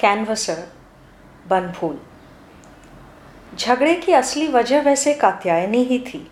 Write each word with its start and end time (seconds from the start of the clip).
कैनवसर 0.00 0.62
बनफूल 1.48 1.98
झगड़े 3.56 3.94
की 3.94 4.12
असली 4.12 4.46
वजह 4.48 4.82
वैसे 4.82 5.12
कात्यायनी 5.14 5.82
ही 5.84 5.98
थी। 5.98 6.30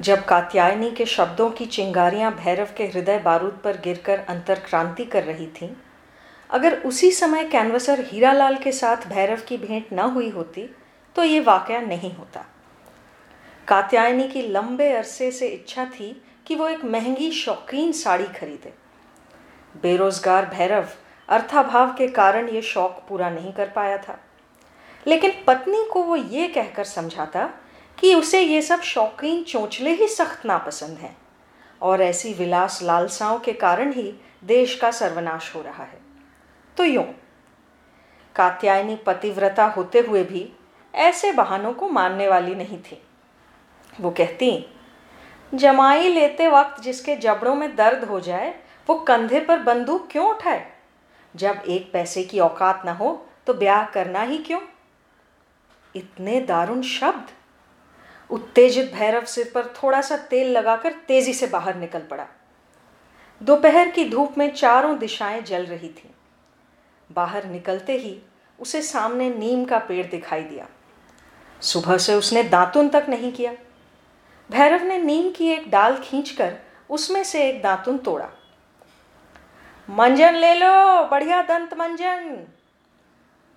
जब 0.00 0.24
कात्यायनी 0.24 0.90
के 0.90 1.06
शब्दों 1.06 1.50
की 1.50 1.66
चिंगारियाँ 1.66 2.32
भैरव 2.34 2.68
के 2.76 2.84
हृदय 2.86 3.18
बारूद 3.18 3.60
पर 3.64 3.80
गिरकर 3.80 4.18
अंतर 4.18 4.60
क्रांति 4.60 5.04
कर 5.04 5.24
रही 5.24 5.46
थीं, 5.46 5.68
अगर 6.50 6.78
उसी 6.82 7.10
समय 7.12 7.44
कैनवसर 7.44 8.04
हीरालाल 8.04 8.56
के 8.56 8.72
साथ 8.72 9.06
भैरव 9.08 9.42
की 9.48 9.56
भेंट 9.58 9.92
न 9.92 10.10
हुई 10.10 10.30
होती 10.30 10.68
तो 11.16 11.24
ये 11.24 11.40
वाक़ 11.42 11.72
नहीं 11.72 12.14
होता। 12.14 12.44
कात्यायनी 13.68 14.28
की 14.28 14.42
लंबे 14.48 14.92
अरसे 14.92 15.30
से 15.30 15.48
इच्छा 15.48 15.84
थी 15.90 16.12
कि 16.46 16.54
वो 16.54 16.68
एक 16.68 16.84
महँगी 16.84 17.30
शौकीन 17.34 17.92
साड़ी 17.92 18.26
खरीदे। 18.34 18.72
बेरोजगार 19.74 20.46
भैरव 20.46 20.88
अर्थाभाव 21.28 21.94
के 21.94 22.08
कारण 22.08 22.48
ये 22.48 22.62
शौक 22.62 23.02
पूरा 23.08 23.30
नहीं 23.30 23.52
कर 23.52 23.68
पाया 23.68 23.98
था। 23.98 24.18
लेकिन 25.06 25.32
पत्नी 25.46 25.84
को 25.92 26.02
वो 26.02 26.16
ये 26.16 26.48
कहकर 26.48 26.84
समझाता 26.84 27.50
कि 27.98 28.14
उसे 28.14 28.40
ये 28.40 28.62
सब 28.62 28.80
शौकीन 28.80 29.42
चोंचले 29.42 29.90
ही 29.90 30.08
सख्त 30.08 30.46
नापसंद 30.46 30.98
हैं 30.98 31.16
और 31.82 32.02
ऐसी 32.02 32.32
विलास 32.34 32.82
लालसाओं 32.82 33.38
के 33.38 33.52
कारण 33.52 33.92
ही 33.92 34.14
देश 34.44 34.74
का 34.74 34.90
सर्वनाश 34.90 35.54
हो 35.54 35.62
रहा 35.62 35.84
है। 35.84 35.98
तो 36.76 36.84
यूँ, 36.84 37.04
कात्यायनी 38.36 38.96
पतिव्रता 38.96 39.64
होते 39.66 40.00
हुए 40.00 40.24
भी 40.24 40.52
ऐसे 40.94 41.32
बहानों 41.32 41.72
को 41.72 41.88
मानने 41.88 42.28
वाली 42.28 42.54
नहीं 42.54 42.78
थी। 42.78 43.02
वो 44.00 44.10
कहती, 44.10 44.66
जमाई 45.54 46.08
लेते 46.08 46.48
वक्त 46.48 46.82
जिसके 46.82 47.16
जबड़ों 47.16 47.54
में 47.54 47.76
दर्द 47.76 48.04
हो 48.04 48.20
जाए, 48.20 48.54
वो 48.88 48.94
कंधे 48.94 49.40
पर 49.40 49.58
बंदूक 49.58 50.08
क्यों 50.10 50.26
उठाए? 50.26 50.73
जब 51.36 51.62
एक 51.68 51.92
पैसे 51.92 52.24
की 52.24 52.38
औकात 52.38 52.82
ना 52.84 52.92
हो 52.92 53.26
तो 53.46 53.54
ब्याह 53.54 53.84
करना 53.86 54.22
ही 54.22 54.38
क्यों? 54.38 54.60
इतने 55.96 56.40
दारुण 56.40 56.82
शब्द। 56.82 57.30
उत्तेजित 58.30 58.92
भैरव 58.94 59.24
सिर 59.24 59.52
पर 59.54 59.66
थोड़ा 59.66 60.00
सा 60.00 60.16
तेल 60.16 60.52
लगाकर 60.52 60.92
तेज़ी 60.92 61.34
से 61.34 61.46
बाहर 61.46 61.74
निकल 61.74 62.00
पड़ा। 62.00 62.26
दोपहर 63.42 63.90
की 63.90 64.08
धूप 64.08 64.38
में 64.38 64.52
चारों 64.52 64.98
दिशाएँ 64.98 65.42
जल 65.42 65.66
रही 65.66 65.88
थीं। 65.88 66.10
बाहर 67.12 67.44
निकलते 67.44 67.92
ही 67.92 68.18
उसे 68.60 68.82
सामने 68.82 69.30
नीम 69.30 69.64
का 69.64 69.78
पेड़ 69.78 70.06
दिखाई 70.06 70.42
दिया। 70.42 70.68
सुबह 71.60 71.98
से 71.98 72.14
उसने 72.14 72.42
दांतुन 72.42 72.88
तक 72.88 73.06
नहीं 73.08 73.32
किया। 73.32 73.52
भैरव 74.50 74.84
ने 74.84 74.98
नीम 74.98 75.30
की 75.30 75.48
एक 75.48 75.70
डाल 75.70 75.96
खींचकर 75.96 76.56
उसमें 76.90 77.24
से 77.24 77.48
एक 77.48 77.62
दांतुन 77.62 77.98
तोड़ा। 77.98 78.30
मंजन 79.90 80.34
ले 80.34 80.54
लो, 80.54 81.04
बढ़िया 81.06 81.42
दंत 81.42 81.74
मंजन। 81.74 82.46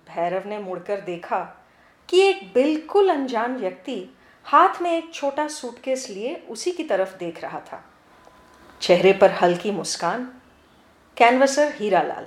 भैरव 0.08 0.48
ने 0.48 0.58
मुड़कर 0.58 1.00
देखा 1.00 1.66
कि 2.08 2.20
एक 2.20 2.54
बिल्कुल 2.54 3.08
अनजान 3.08 3.56
व्यक्ति 3.56 4.06
हाथ 4.44 4.82
में 4.82 4.98
एक 4.98 5.14
छोटा 5.14 5.48
सूटकेस 5.48 6.10
लिए 6.10 6.46
उसी 6.48 6.72
की 6.72 6.84
तरफ़ 6.84 7.16
देख 7.16 7.42
रहा 7.42 7.60
था। 7.60 7.84
चेहरे 8.80 9.12
पर 9.12 9.30
हल्की 9.30 9.70
मुस्कान। 9.70 10.32
कैनवसर 11.16 11.72
हीरालाल। 11.76 12.26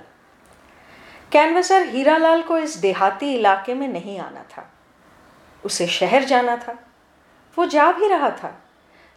कैनवसर 1.32 1.86
हीरालाल 1.86 2.42
को 2.42 2.58
इस 2.58 2.76
देहाती 2.76 3.34
इलाके 3.34 3.74
में 3.74 3.88
नहीं 3.88 4.18
आना 4.18 4.42
था। 4.42 4.72
उसे 5.64 5.86
शहर 5.86 6.24
जाना 6.24 6.56
था। 6.56 6.88
वो 7.58 7.66
जा 7.66 7.92
भी 7.92 8.08
रहा 8.08 8.30
था। 8.30 8.62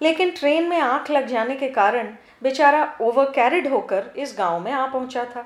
लेकिन 0.02 0.32
ट्रेन 0.32 0.68
में 0.70 0.80
आँख 0.80 1.10
लग 1.12 1.28
जाने 1.28 1.56
के 1.56 1.70
कारण 1.70 2.14
बेचारा 2.44 2.84
ओवर 3.02 3.26
कैरिड 3.26 3.68
होकर 3.68 4.12
इस 4.18 4.36
गाँव 4.38 4.60
में 4.60 4.72
आ 4.72 4.86
पहुँचा 4.88 5.24
था। 5.26 5.46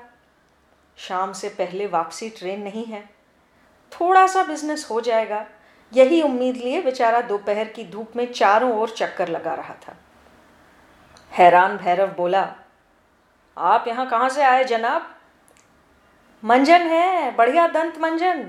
शाम 0.98 1.32
से 1.32 1.48
पहले 1.48 1.86
वापसी 1.86 2.28
ट्रेन 2.30 2.62
नहीं 2.62 2.84
है। 2.84 3.02
थोड़ा 3.92 4.26
सा 4.26 4.42
बिज़नेस 4.44 4.86
हो 4.90 5.00
जाएगा, 5.00 5.44
यही 5.92 6.20
उम्मीद 6.22 6.56
लिए 6.56 6.82
बेचारा 6.82 7.20
दोपहर 7.20 7.68
की 7.68 7.84
धूप 7.84 8.16
में 8.16 8.32
चारों 8.32 8.72
ओर 8.72 8.90
चक्कर 8.90 9.28
लगा 9.28 9.54
रहा 9.54 9.74
था। 9.86 9.96
हैरान 11.32 11.76
भैरव 11.76 12.14
बोला, 12.16 12.42
आप 13.56 13.84
यहाँ 13.88 14.08
कहाँ 14.08 14.28
से 14.28 14.42
आए 14.42 14.64
जनाब? 14.64 15.10
मंजन 16.44 16.82
है, 16.82 17.34
बढ़िया 17.36 17.66
दंत 17.68 17.98
मंजन। 17.98 18.48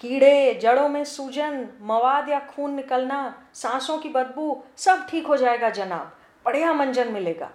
कीड़े, 0.00 0.54
जड़ों 0.54 0.88
में 0.88 1.04
सूजन, 1.04 1.68
मवाद 1.80 2.28
या 2.28 2.40
खून 2.40 2.74
निकलना, 2.74 3.42
सांसों 3.54 3.98
की 3.98 4.08
बदबू, 4.08 4.64
सब 4.76 5.06
ठीक 5.10 5.26
हो 5.26 5.36
जाएगा 5.36 5.70
जनाब। 5.70 6.16
बढ़िया 6.44 6.72
मंजन 6.72 7.12
मिलेगा। 7.12 7.50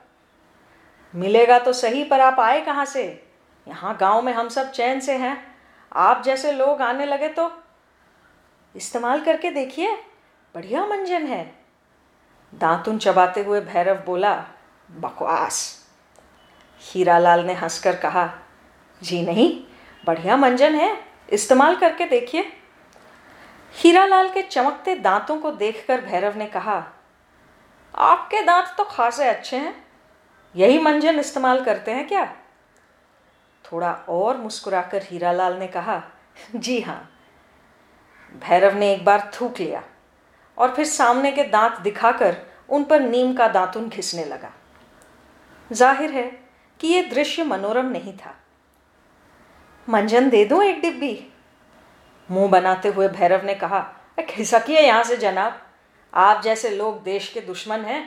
मिलेगा 1.15 1.59
तो 1.59 1.73
सही, 1.73 2.03
पर 2.03 2.19
आप 2.19 2.39
आए 2.39 2.61
कहाँ 2.61 2.85
से? 2.85 3.27
यहाँ 3.67 3.97
गाँव 3.97 4.21
में 4.21 4.33
हम 4.33 4.49
सब 4.49 4.71
चैन 4.71 4.99
से 4.99 5.13
हैं। 5.13 5.55
आप 5.93 6.23
जैसे 6.23 6.51
लोग 6.51 6.81
आने 6.81 7.05
लगे 7.05 7.29
तो 7.29 7.51
इस्तेमाल 8.75 9.21
करके 9.21 9.51
देखिए। 9.51 9.95
बढ़िया 10.55 10.85
मंजन 10.85 11.27
है। 11.27 11.55
दांतुन 12.55 12.97
चबाते 12.97 13.43
हुए 13.43 13.61
भैरव 13.61 14.03
बोला, 14.05 14.45
बकवास। 14.91 15.85
हीरालाल 16.81 17.45
ने 17.45 17.53
हंसकर 17.53 17.95
कहा, 17.95 18.29
जी 19.03 19.21
नहीं, 19.21 19.63
बढ़िया 20.05 20.37
मंजन 20.37 20.75
है। 20.75 21.14
इस्तेमाल 21.29 21.75
करके 21.75 22.05
देखिए। 22.05 22.51
हीरालाल 23.75 24.29
के 24.29 24.41
चमकते 24.41 24.95
दांतों 24.97 25.37
को 25.37 25.51
देखकर 25.53 26.01
भैरव 26.01 26.37
ने 26.37 26.45
कहा, 26.47 26.83
आपके 27.93 28.41
दांत 28.41 28.73
तो 28.77 28.83
खासे 28.85 29.27
अच्छे 29.29 29.57
हैं। 29.57 29.75
यही 30.55 30.79
मंजन 30.79 31.19
इस्तेमाल 31.19 31.63
करते 31.65 31.91
हैं 31.91 32.07
क्या? 32.07 32.25
थोड़ा 33.65 33.91
और 34.09 34.37
मुस्कुराकर 34.37 35.03
हीरालाल 35.03 35.57
ने 35.59 35.67
कहा, 35.67 36.01
जी 36.55 36.79
हाँ। 36.81 37.09
भैरव 38.41 38.77
ने 38.77 38.93
एक 38.93 39.03
बार 39.05 39.31
थूक 39.33 39.59
लिया 39.59 39.83
और 40.57 40.73
फिर 40.75 40.85
सामने 40.85 41.31
के 41.31 41.43
दांत 41.45 41.79
दिखाकर 41.79 42.37
उन 42.69 42.83
पर 42.83 43.01
नीम 43.01 43.33
का 43.33 43.47
दांतुन 43.47 43.89
घिसने 43.89 44.25
लगा। 44.25 44.51
ज़ाहिर 45.71 46.11
है 46.11 46.23
कि 46.79 46.87
यह 46.87 47.09
दृश्य 47.09 47.43
मनोरम 47.43 47.85
नहीं 47.85 48.13
था। 48.17 48.33
मंजन 49.87 50.29
दे 50.29 50.43
दूँ 50.45 50.63
एक 50.63 50.81
डिब्बी? 50.81 51.27
मुँह 52.29 52.49
बनाते 52.49 52.89
हुए 52.89 53.07
भैरव 53.07 53.45
ने 53.45 53.53
कहा 53.53 53.79
खिसकिए 54.29 54.79
यहाँ 54.79 55.03
से 55.03 55.17
जनाब? 55.17 55.61
आप 56.13 56.41
जैसे 56.43 56.69
लोग 56.69 57.03
देश 57.03 57.27
के 57.29 57.41
दुश्मन 57.41 57.79
हैं। 57.79 58.03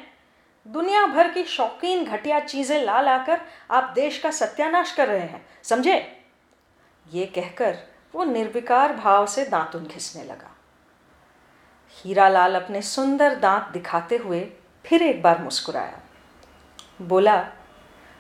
दुनिया 0.67 1.05
भर 1.07 1.29
की 1.29 1.45
शौकीन 1.45 2.05
घटिया 2.05 2.41
चीज़ें 2.41 2.81
ला 2.85 3.01
लाकर 3.01 3.41
आप 3.71 3.93
देश 3.95 4.19
का 4.19 4.31
सत्यानाश 4.31 4.93
कर 4.93 5.09
रहे 5.09 5.21
हैं, 5.21 5.45
समझे? 5.63 5.95
ये 7.07 7.27
कहकर 7.27 7.77
वो 8.15 8.25
निर्विकार 8.25 8.93
भाव 8.95 9.27
से 9.27 9.45
दांतुन 9.45 9.85
घिसने 9.85 10.25
लगा। 10.25 10.55
हीरा 11.97 12.29
लाल 12.29 12.55
अपने 12.55 12.83
सुंदर 12.83 13.35
दांत 13.35 13.71
दिखाते 13.73 14.17
हुए 14.17 14.41
फिर 14.85 15.03
एक 15.03 15.23
बार 15.23 15.43
मुस्कुराया। 15.43 16.01
बोला, 17.03 17.39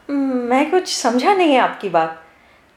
मैं 0.08 0.70
कुछ 0.70 0.94
समझा 0.94 1.34
नहीं 1.34 1.58
आपकी 1.58 1.88
बात। 1.88 2.24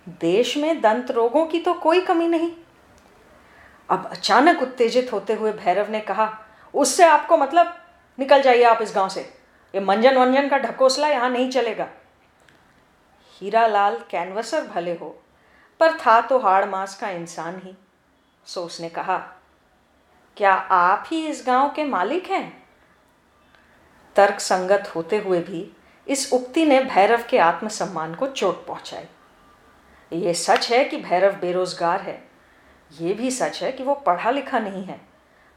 देश 0.07 0.55
में 0.57 0.81
दंत 0.81 1.11
रोगों 1.11 1.45
की 1.45 1.59
तो 1.59 1.73
कोई 1.73 2.01
कमी 2.01 2.27
नहीं। 2.27 2.51
अब 3.89 4.05
अचानक 4.05 4.61
उत्तेजित 4.61 5.11
होते 5.13 5.33
हुए 5.33 5.51
भैरव 5.53 5.91
ने 5.91 5.99
कहा, 5.99 6.29
उससे 6.73 7.03
आपको 7.03 7.37
मतलब? 7.37 7.73
निकल 8.19 8.41
जाइए 8.41 8.63
आप 8.63 8.81
इस 8.81 8.93
गाँव 8.95 9.09
से। 9.09 9.21
ये 9.73 9.79
मंजन 9.79 10.17
वंजन 10.17 10.47
का 10.49 10.57
ढकोसला 10.57 11.07
यहाँ 11.07 11.29
नहीं 11.29 11.49
चलेगा 11.51 11.87
हीरा 13.31 13.65
लाल 13.67 13.97
कैनवसर 14.09 14.67
भले 14.67 14.93
हो, 14.93 15.09
पर 15.79 15.97
था 15.97 16.19
तो 16.21 16.39
हाड़ 16.39 16.65
मास 16.65 16.95
का 16.95 17.09
इंसान 17.09 17.61
ही। 17.63 17.75
सो 18.47 18.63
उसने 18.63 18.89
कहा, 18.89 19.17
क्या 20.37 20.53
आप 20.53 21.03
ही 21.07 21.25
इस 21.27 21.43
गाँव 21.47 21.71
के 21.75 21.85
मालिक 21.85 22.29
हैं? 22.29 22.61
तर्क 24.15 24.39
संगत 24.39 24.91
होते 24.95 25.17
हुए 25.17 25.39
भी 25.39 25.65
इस 26.07 26.31
उक्ति 26.33 26.65
ने 26.65 26.79
भैरव 26.83 27.23
के 27.29 27.37
आत्मसम्मान 27.39 28.15
को 28.15 28.27
चोट 28.27 28.65
पहुंचाई। 28.67 29.05
ये 30.11 30.33
सच 30.33 30.71
है 30.71 30.83
कि 30.85 30.97
भैरव 30.97 31.35
बेरोजगार 31.35 32.01
है। 32.01 32.21
ये 32.91 33.13
भी 33.13 33.31
सच 33.31 33.61
है 33.63 33.71
कि 33.71 33.83
वो 33.83 33.93
पढ़ा 33.95 34.31
लिखा 34.31 34.59
नहीं 34.59 34.83
है। 34.83 34.99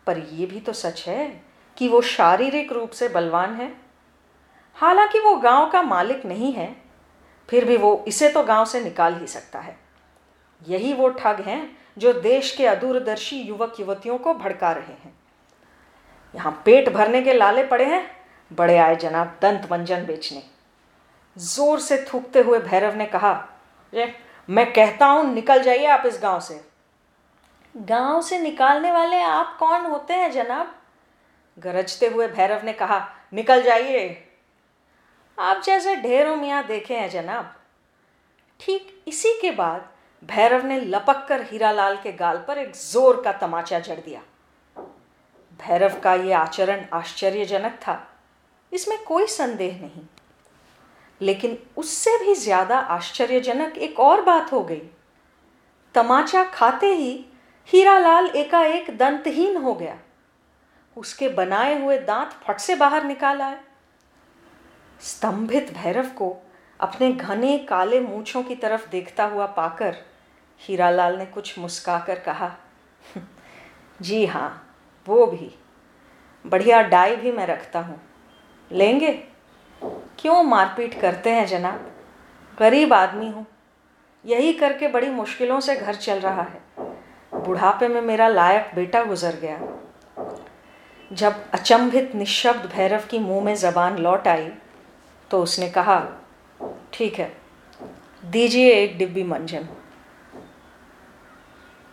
पर 0.07 0.19
यह 0.19 0.47
भी 0.47 0.61
तो 0.61 0.73
सच 0.73 1.05
है 1.09 1.29
कि 1.77 1.89
वो 1.89 2.01
शारीरिक 2.03 2.73
रूप 2.73 2.91
से 2.91 3.09
बलवान 3.09 3.55
है। 3.55 3.73
हालाँकि 4.77 5.19
वो 5.19 5.35
गाँव 5.37 5.69
का 5.71 5.83
मालिक 5.83 6.25
नहीं 6.27 6.53
है, 6.53 6.75
फिर 7.49 7.65
भी 7.65 7.77
वो 7.77 8.05
इसे 8.09 8.29
तो 8.29 8.43
गाँव 8.43 8.65
से 8.65 8.81
निकाल 8.81 9.19
ही 9.21 9.27
सकता 9.27 9.59
है। 9.59 9.77
यही 10.63 10.93
वो 10.93 11.09
ठग 11.11 11.41
हैं 11.41 11.77
जो 11.99 12.13
देश 12.13 12.55
के 12.57 12.67
अदूरदर्शी 12.67 13.37
युवक 13.39 13.81
युवतियों 13.81 14.19
को 14.19 14.35
भड़का 14.35 14.73
रहे 14.73 14.93
हैं। 14.95 15.15
यहाँ 16.35 16.53
पेट 16.65 16.89
भरने 16.89 17.23
के 17.23 17.33
लाले 17.33 17.65
पड़े 17.65 17.85
हैं, 17.85 18.05
बड़े 18.51 18.77
आए 18.77 18.97
जनाब 18.97 19.39
दंत 19.43 19.69
मंजन 19.73 20.05
बेचने। 20.07 20.43
ज़ोर 21.37 21.81
से 21.81 22.05
थूकते 22.05 22.41
हुए 22.41 22.59
भैरव 22.61 22.97
ने 22.97 23.07
कहा, 23.07 23.33
ये 23.93 24.15
मैं 24.49 24.73
कहता 24.73 25.07
हूँ 25.07 25.33
निकल 25.35 25.63
जाइए 25.63 25.87
आप 25.87 26.07
इस 26.07 26.19
गाँव 26.23 26.41
से। 26.41 26.61
गाँव 27.75 28.21
से 28.23 28.39
निकालने 28.39 28.91
वाले 28.93 29.21
आप 29.23 29.57
कौन 29.59 29.87
होते 29.87 30.15
हैं 30.15 30.31
जनाब? 30.33 30.75
गरजते 31.59 32.07
हुए 32.07 32.27
भैरव 32.29 32.65
ने 32.65 32.73
कहा 32.73 32.99
निकल 33.35 33.63
जाइए। 33.63 34.07
आप 35.39 35.63
जैसे 35.65 35.97
ढेरों 35.97 36.37
मियाँ 36.37 36.67
देखे 36.67 36.95
हैं 36.95 37.09
जनाब। 37.11 37.55
ठीक 38.61 39.03
इसी 39.09 39.33
के 39.41 39.51
बाद 39.51 39.89
भैरव 40.23 40.67
ने 40.67 40.81
लपक 40.81 41.27
कर 41.29 41.43
हीरालाल 41.43 41.97
के 41.97 42.13
गाल 42.13 42.45
पर 42.49 42.59
एक 42.59 42.75
ज़ोर 42.75 43.23
का 43.23 43.33
तमाचा 43.39 43.79
जड़ 43.79 43.99
दिया। 44.01 44.21
भैरव 45.61 45.99
का 46.01 46.15
यह 46.15 46.39
आचरण 46.39 46.85
आश्चर्यजनक 46.93 47.79
था। 47.83 48.03
इसमें 48.73 49.03
कोई 49.05 49.27
संदेह 49.27 49.81
नहीं। 49.81 50.03
लेकिन 51.25 51.59
उससे 51.77 52.17
भी 52.19 52.35
ज़्यादा 52.35 52.79
आश्चर्यजनक 52.79 53.77
एक 53.79 54.01
और 54.01 54.21
बात 54.23 54.53
हो 54.53 54.63
गई। 54.63 54.83
तमाचा 55.95 56.43
खाते 56.45 56.87
ही 56.87 57.13
हीरालाल 57.69 58.27
एकाएक 58.29 58.97
दंतहीन 58.99 59.57
हो 59.57 59.75
गया। 59.75 59.99
उसके 60.97 61.29
बनाए 61.29 61.81
हुए 61.83 61.99
दांत 61.99 62.33
फट 62.43 62.59
से 62.59 62.75
बाहर 62.77 63.05
निकाल 63.05 63.41
आए। 63.43 63.59
स्तंभित 65.01 65.73
भैरव 65.75 66.09
को 66.09 66.37
अपने 66.81 67.13
घने 67.13 67.57
काले 67.59 68.01
मूछों 68.01 68.43
की 68.43 68.55
तरफ़ 68.55 68.89
देखता 68.91 69.25
हुआ 69.25 69.47
पाकर 69.47 69.97
हीरालाल 70.61 71.17
ने 71.19 71.27
कुछ 71.27 71.59
मुस्काकर 71.59 72.19
कहा, 72.19 72.51
जी 74.01 74.25
हाँ 74.27 74.51
वो 75.07 75.27
भी। 75.27 75.51
बढ़िया 76.45 76.81
डाई 76.83 77.17
भी 77.17 77.33
मैं 77.33 77.47
रखता 77.47 77.81
हूँ। 77.81 78.01
लेंगे? 78.71 79.13
क्यों 80.25 80.43
मारपीट 80.43 80.95
करते 81.01 81.31
हैं 81.31 81.47
जनाब? 81.47 81.81
गरीब 82.59 82.93
आदमी 82.93 83.27
हूँ। 83.29 83.45
यही 84.25 84.53
करके 84.53 84.89
बड़ी 84.89 85.09
मुश्किलों 85.09 85.59
से 85.61 85.75
घर 85.77 85.95
चल 85.95 86.21
रहा 86.21 86.43
है। 86.43 86.85
बुढ़ापे 87.35 87.89
में 87.89 88.01
मेरा 88.01 88.29
लायक 88.29 88.71
बेटा 88.75 89.03
गुजर 89.05 89.37
गया। 89.43 89.59
जब 91.11 91.51
अचंभित 91.53 92.15
निशब्द 92.15 92.71
भैरव 92.73 93.03
की 93.11 93.19
मुँह 93.19 93.45
में 93.45 93.55
जबान 93.55 93.99
लौट 93.99 94.29
आई 94.29 94.49
तो 95.31 95.43
उसने 95.43 95.69
कहा, 95.69 96.01
ठीक 96.93 97.19
है, 97.19 97.31
दीजिए 98.25 98.73
एक 98.75 98.99
डिब्बी 98.99 99.23
मंजन। 99.23 99.69